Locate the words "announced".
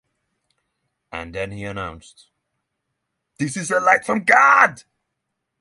1.63-2.29